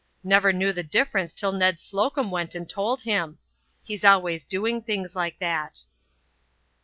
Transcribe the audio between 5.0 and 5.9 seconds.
like that."